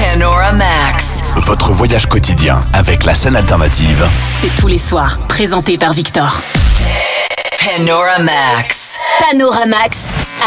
Panoramax. 0.00 1.22
Votre 1.36 1.72
voyage 1.72 2.06
quotidien 2.06 2.58
avec 2.72 3.04
la 3.04 3.14
scène 3.14 3.36
alternative. 3.36 4.02
C'est 4.40 4.56
tous 4.58 4.66
les 4.66 4.78
soirs, 4.78 5.18
présenté 5.28 5.76
par 5.76 5.92
Victor. 5.92 6.40
Panoramax. 7.58 8.98
Panoramax 9.30 9.98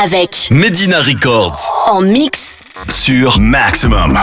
avec 0.04 0.48
Medina 0.50 0.98
Records 1.00 1.72
en 1.86 2.02
mix 2.02 2.64
Sur 2.90 3.40
Maximum. 3.40 4.18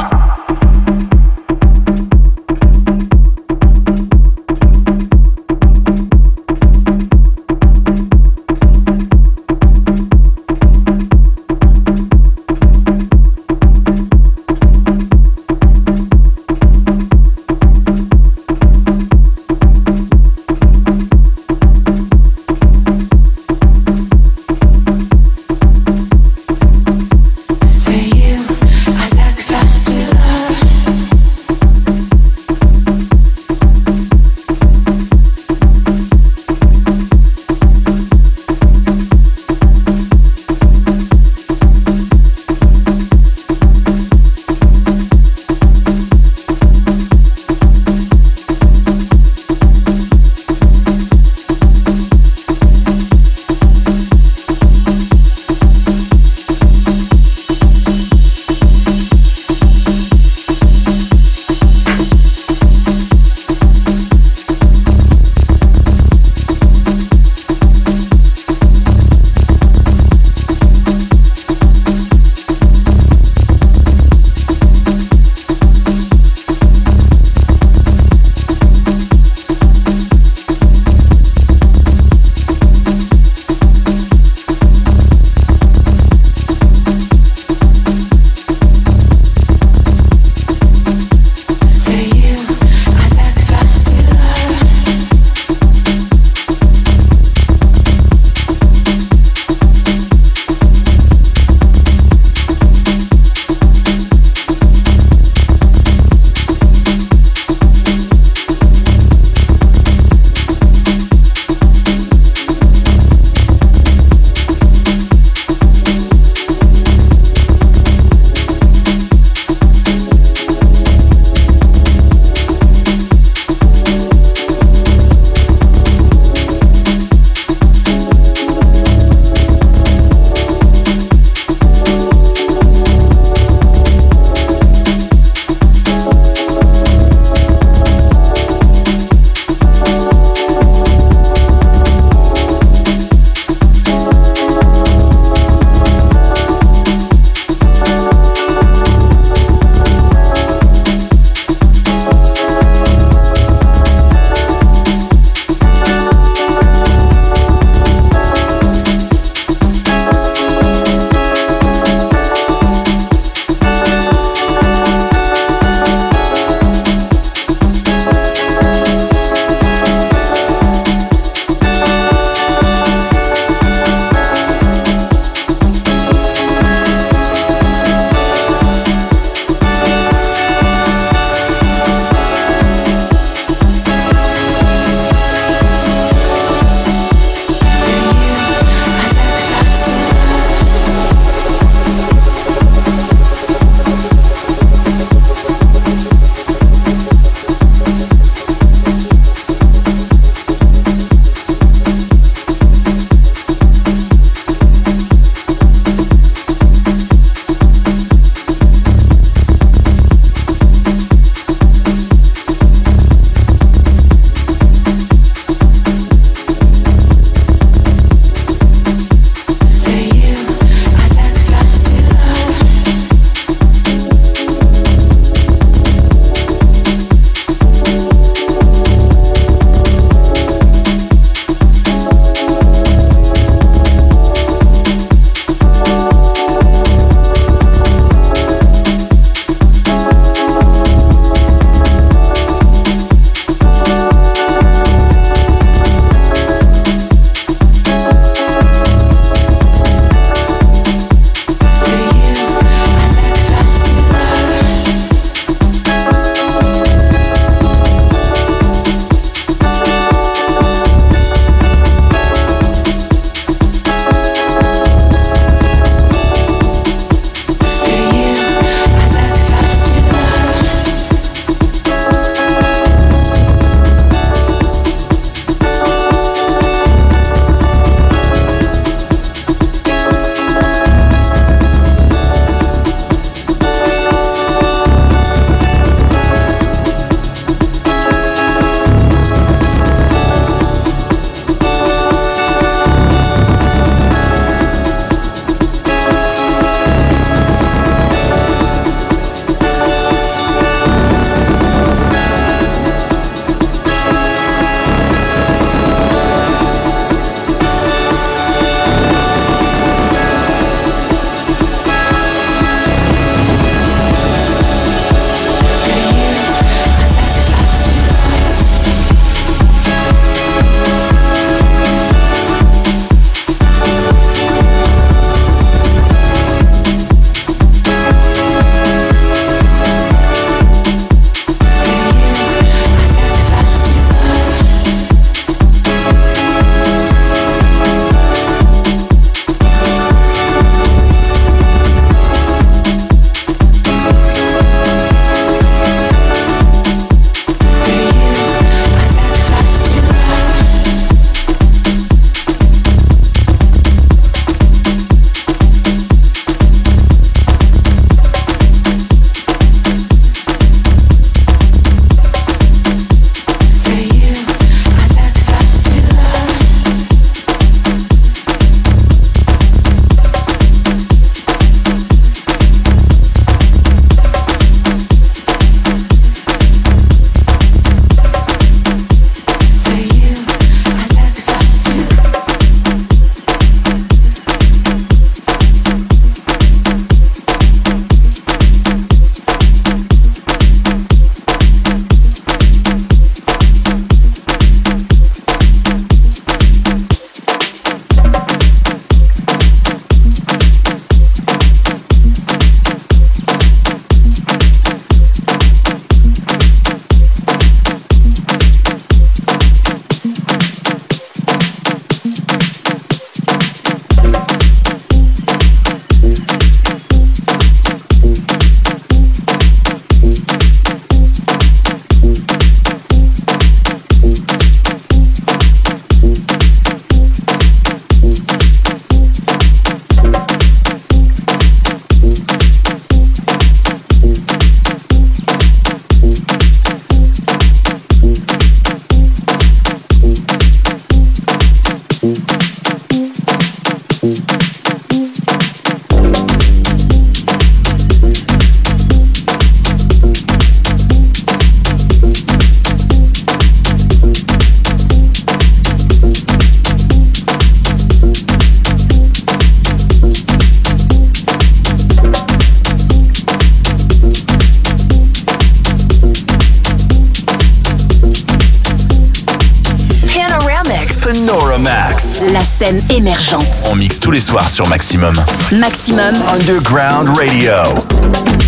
La 472.52 472.62
scène 472.62 473.02
émergente. 473.08 473.88
On 473.90 473.94
mixe 473.96 474.20
tous 474.20 474.31
les 474.31 474.40
soirs 474.40 474.69
sur 474.69 474.87
Maximum. 474.88 475.32
Maximum. 475.72 476.34
Underground 476.52 477.31
Radio. 477.31 478.60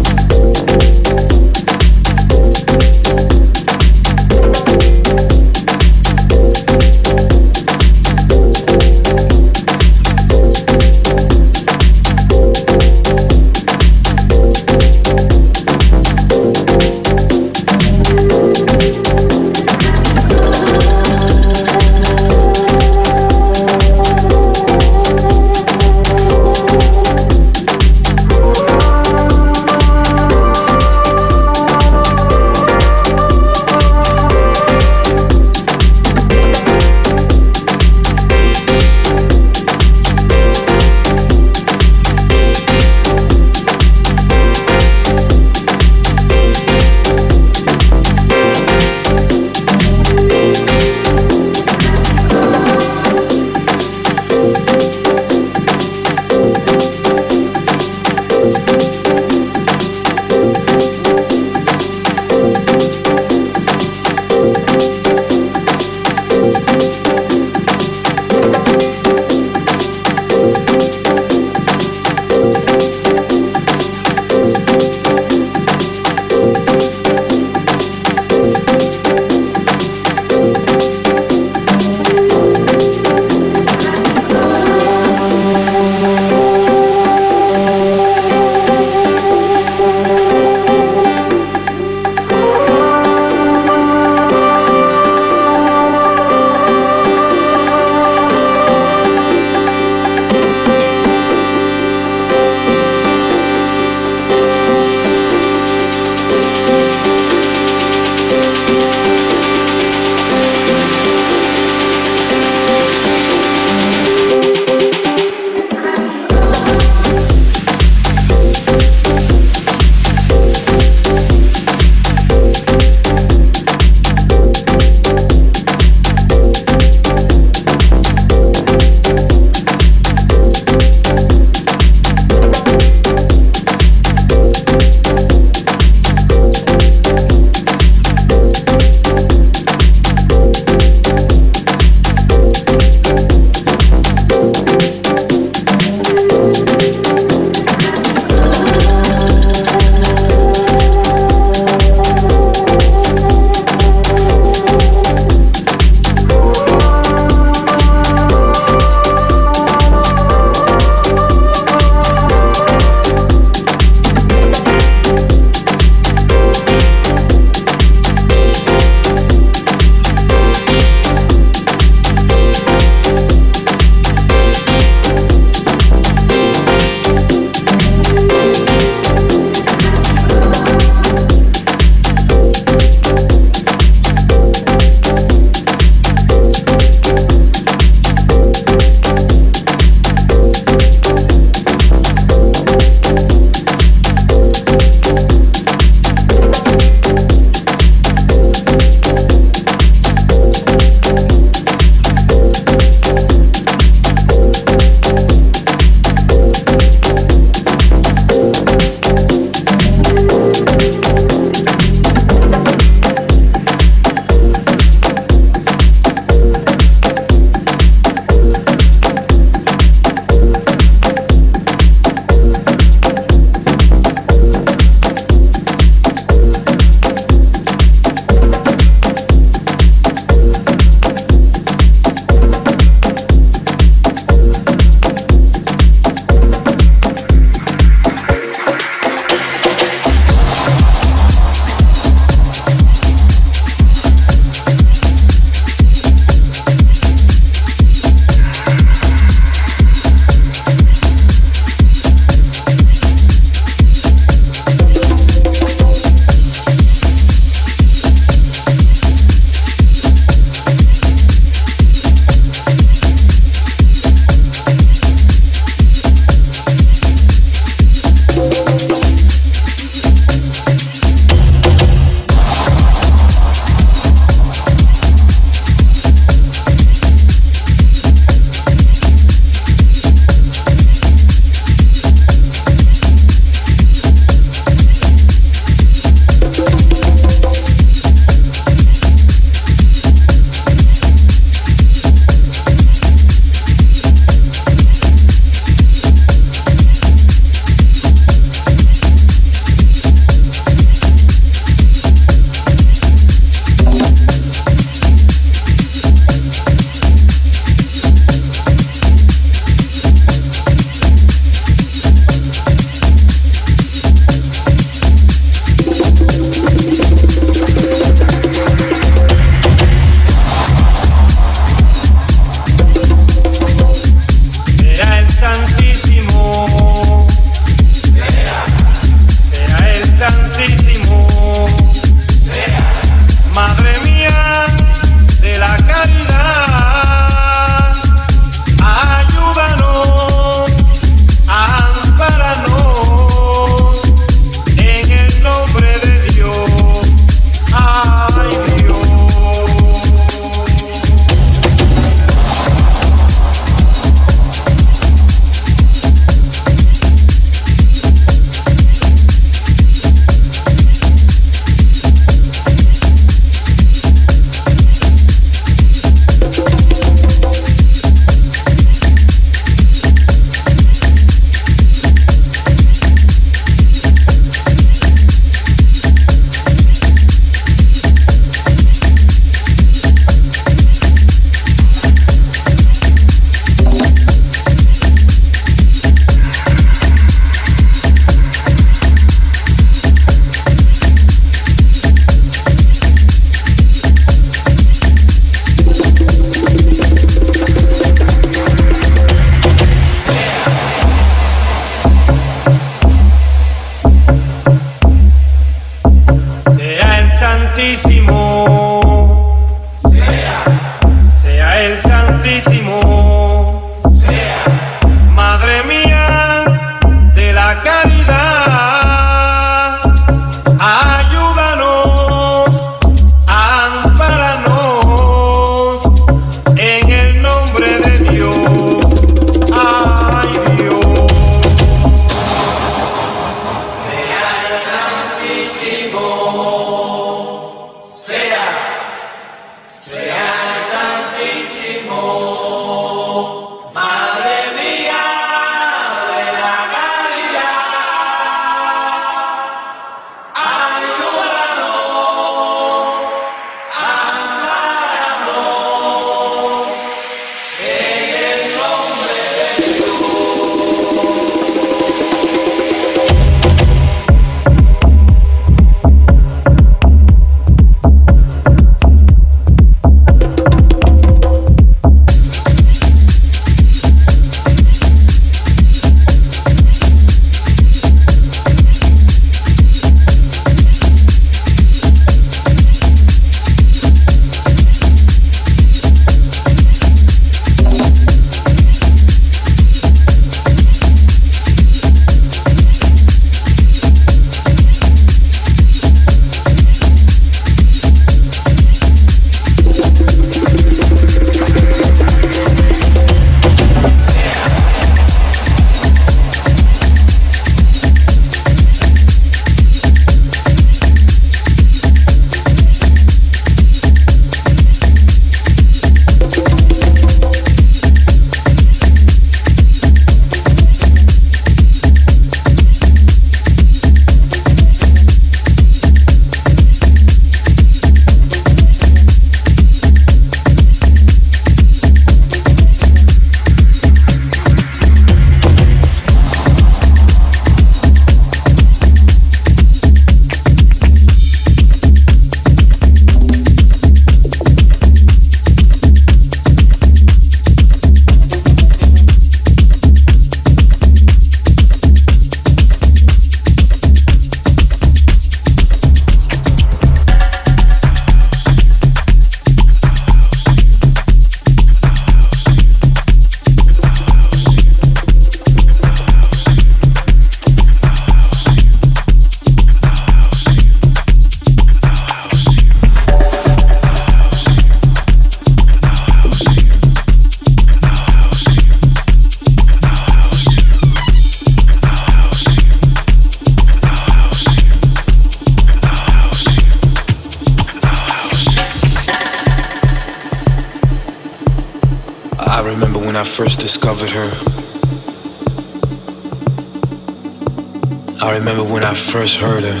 First 599.30 599.60
heard 599.60 599.84
her. 599.84 600.00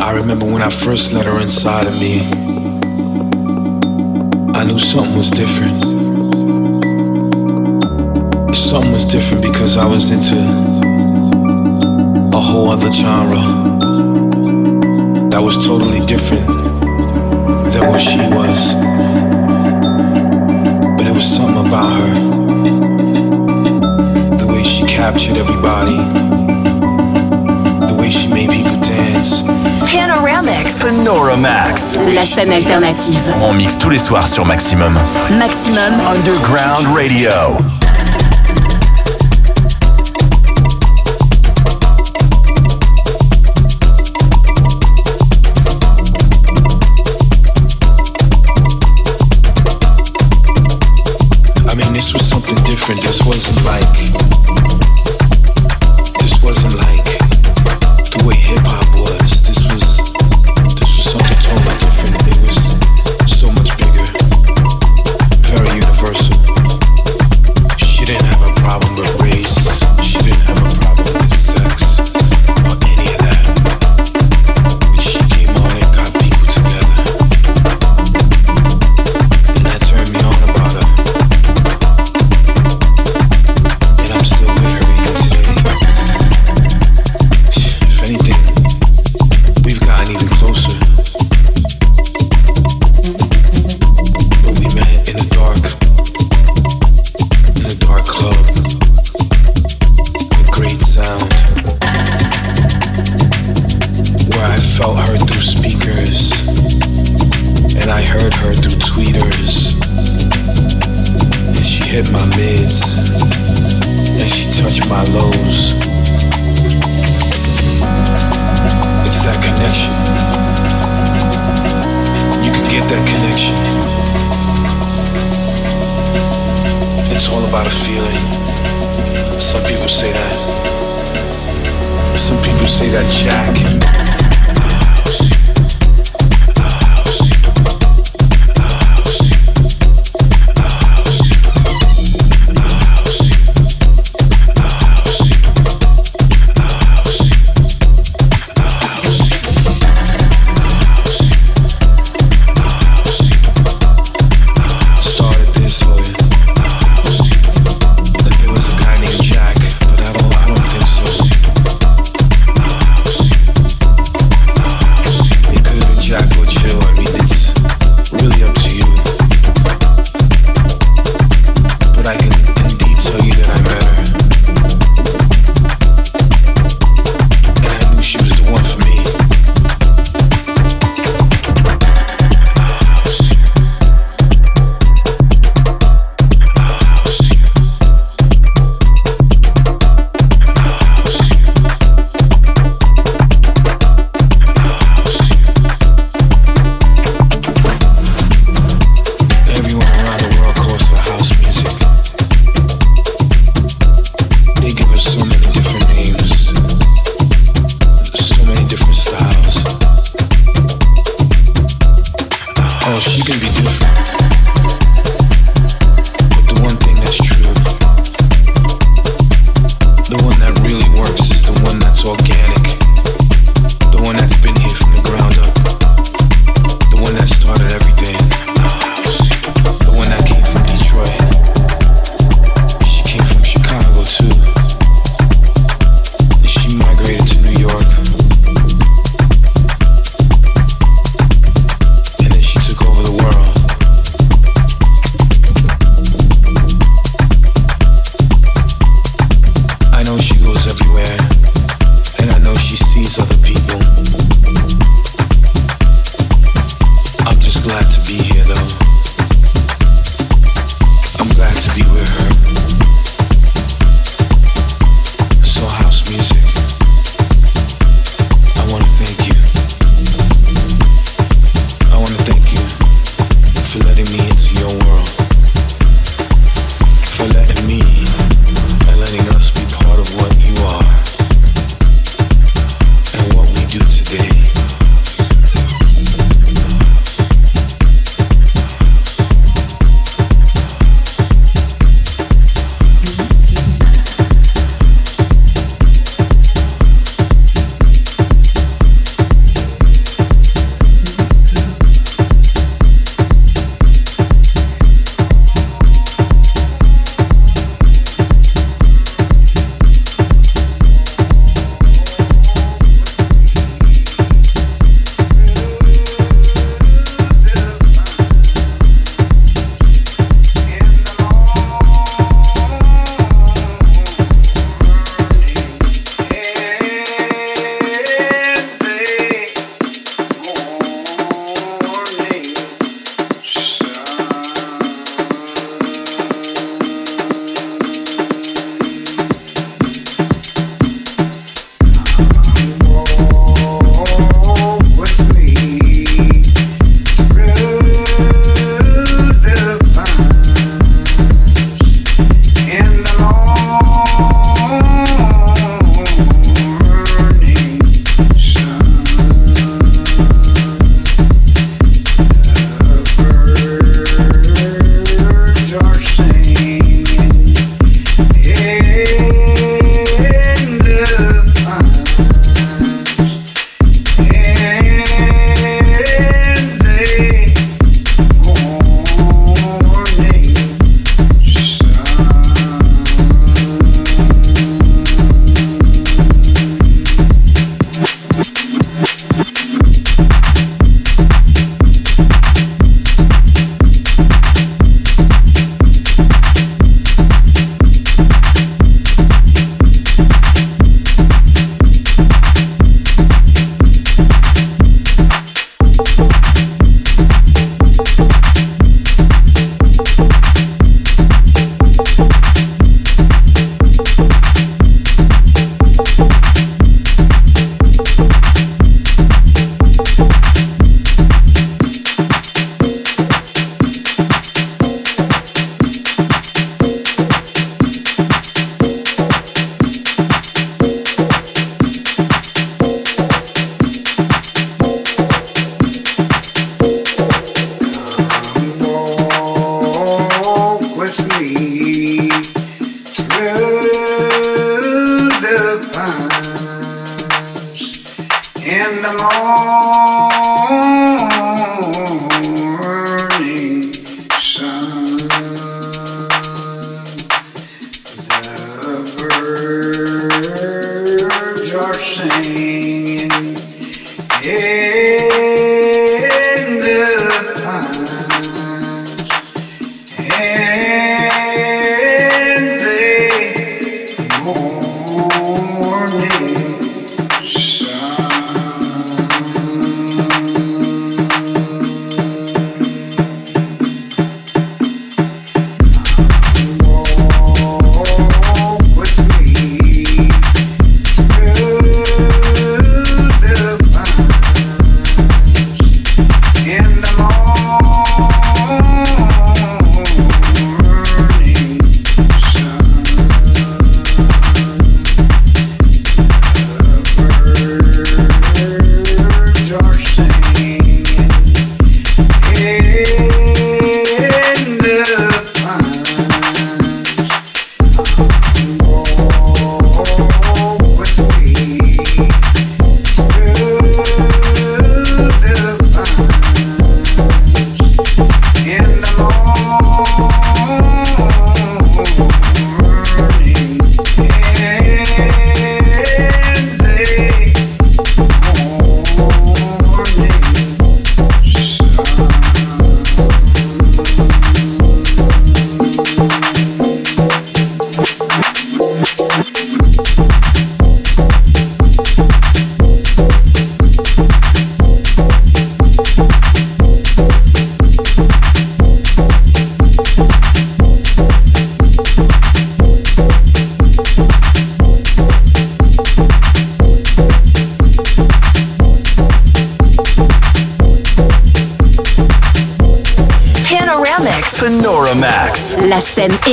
I 0.00 0.18
remember 0.20 0.46
when 0.46 0.62
I 0.62 0.70
first 0.70 1.12
let 1.12 1.26
her 1.26 1.40
inside 1.40 1.86
of 1.86 1.94
me. 2.00 2.22
I 4.52 4.64
knew 4.64 4.78
something 4.78 5.16
was 5.16 5.30
different. 5.30 5.76
Something 8.52 8.92
was 8.92 9.06
different 9.06 9.42
because 9.42 9.76
I 9.76 9.86
was 9.86 10.10
into 10.10 10.34
a 12.34 12.40
whole 12.40 12.70
other 12.70 12.90
genre 12.90 13.38
that 15.30 15.40
was 15.40 15.56
totally 15.64 16.00
different 16.06 16.46
than 17.72 17.86
what 17.88 18.00
she 18.00 18.18
was. 18.34 19.03
Was 21.14 21.36
something 21.36 21.66
about 21.66 21.92
her 21.92 22.34
captured 25.04 25.36
everybody. 25.36 25.96
The 27.86 27.96
way 28.00 28.10
she 28.10 28.28
made 28.28 28.48
people 28.50 28.76
dance. 28.76 29.42
Panoramics. 29.92 30.80
Sonora 30.80 31.36
Max. 31.36 31.98
La 32.14 32.24
scène 32.24 32.52
alternative. 32.52 33.20
On 33.42 33.52
mixe 33.52 33.78
tous 33.78 33.90
les 33.90 33.98
soirs 33.98 34.28
sur 34.28 34.44
Maximum. 34.44 34.98
Maximum. 35.38 35.92
Underground 36.08 36.86
Radio. 36.96 37.83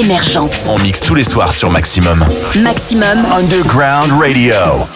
Émergente. 0.02 0.52
On 0.70 0.80
mixe 0.80 1.02
tous 1.02 1.16
les 1.16 1.24
soirs 1.24 1.54
sur 1.54 1.70
Maximum. 1.70 2.26
Maximum 2.64 3.26
Underground 3.34 4.12
Radio. 4.20 4.88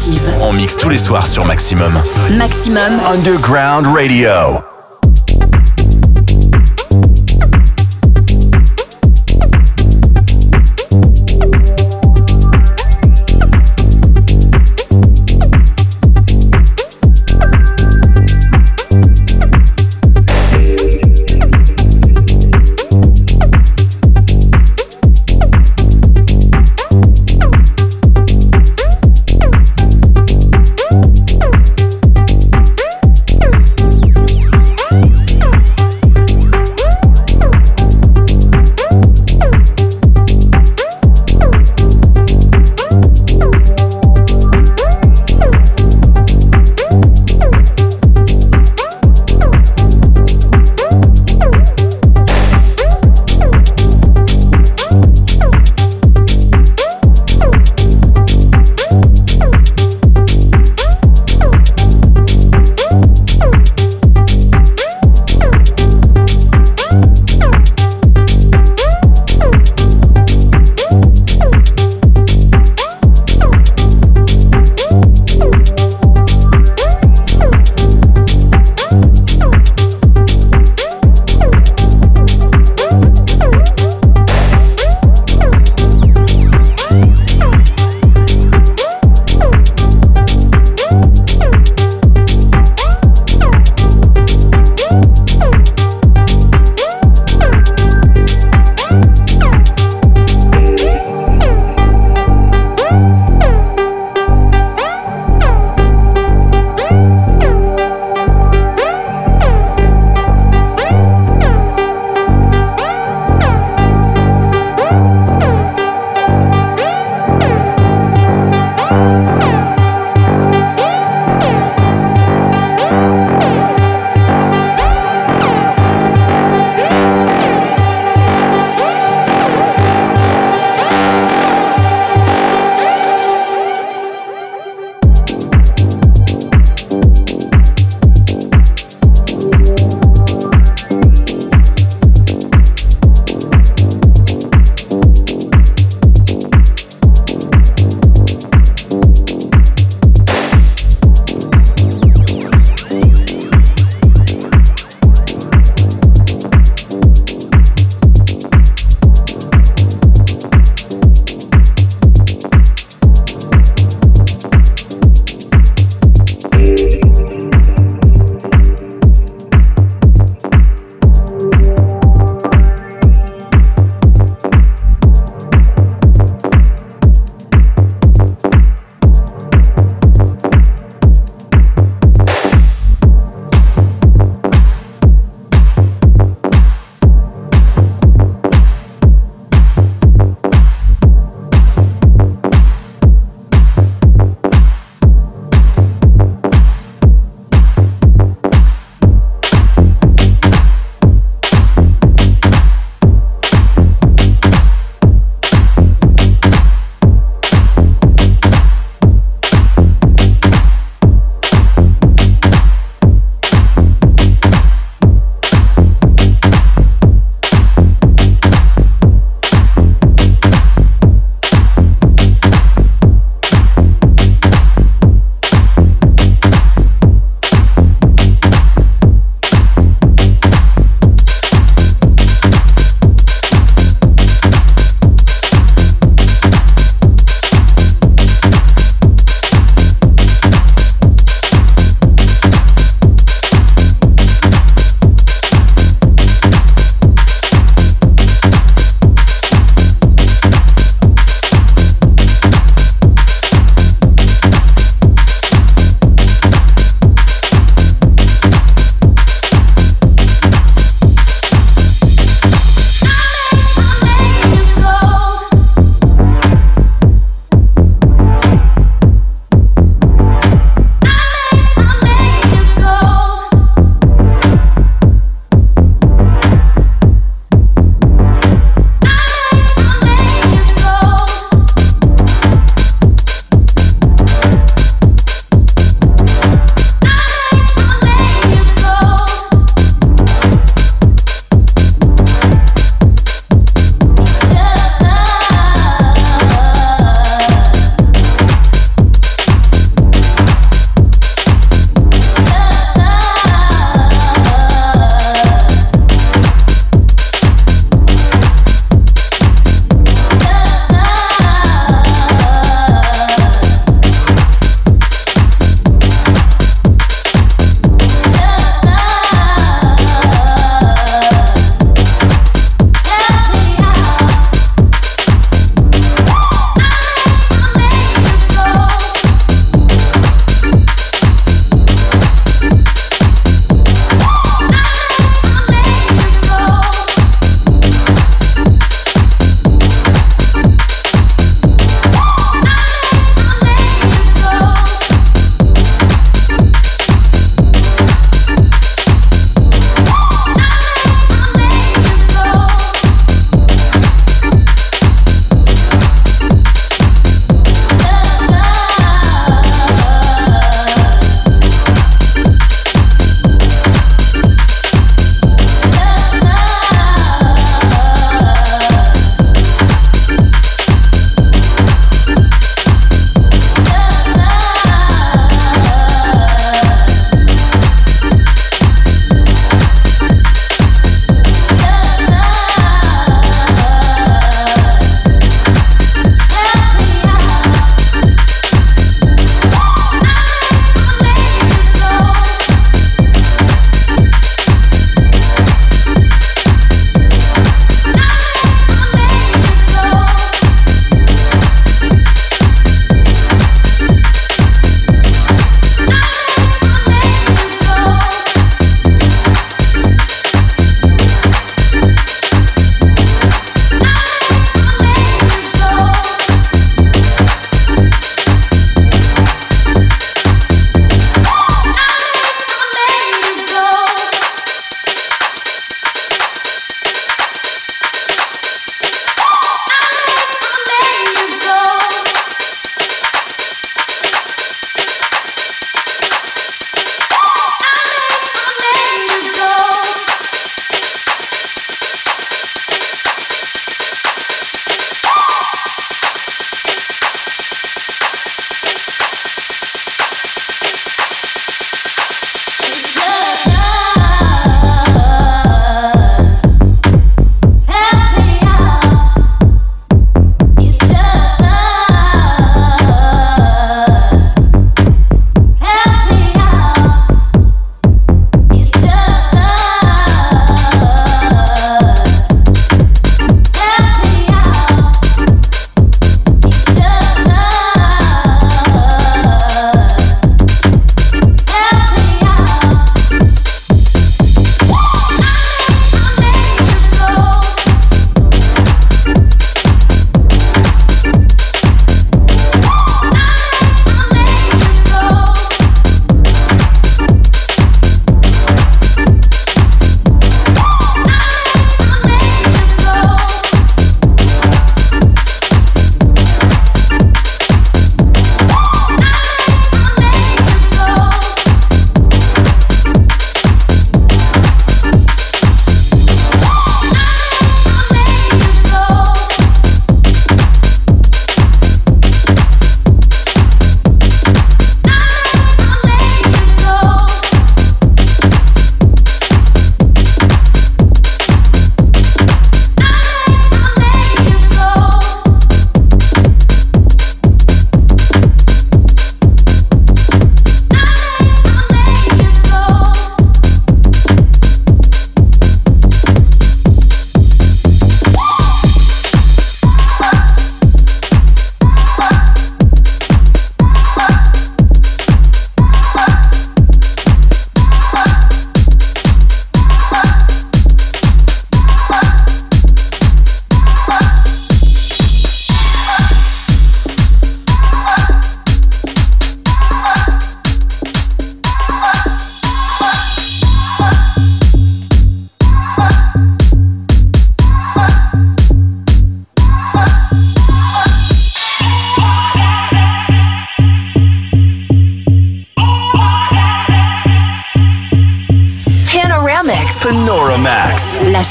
Alternative. 0.00 0.34
On 0.40 0.52
mixe 0.52 0.76
tous 0.76 0.88
les 0.88 0.98
soirs 0.98 1.26
sur 1.26 1.44
Maximum. 1.44 2.00
Maximum 2.38 3.00
Underground 3.12 3.86
Radio. 3.86 4.69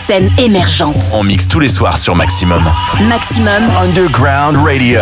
Scène 0.10 0.32
émergente. 0.40 1.12
On 1.14 1.24
mixe 1.24 1.48
tous 1.48 1.60
les 1.60 1.68
soirs 1.68 2.00
sur 2.00 2.16
Maximum. 2.16 2.64
Maximum 3.08 3.70
Underground 3.80 4.58
Radio. 4.58 5.02